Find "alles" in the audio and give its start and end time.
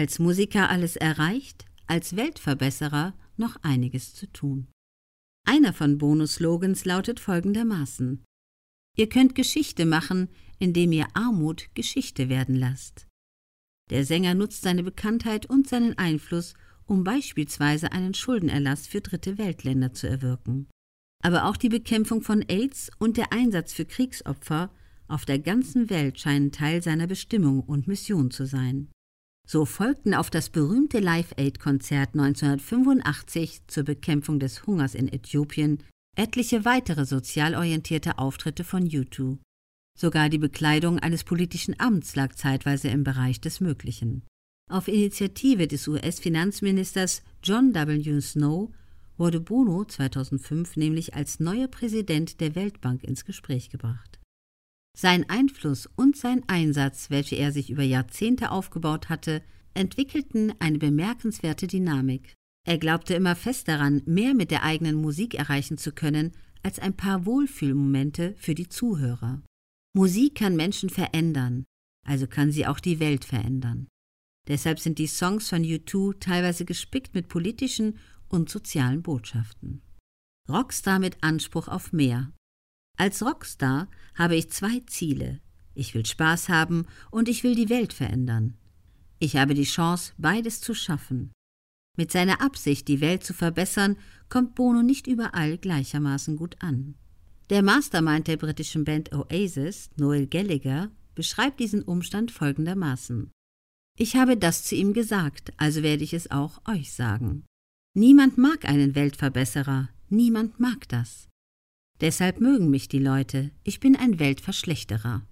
0.70-0.96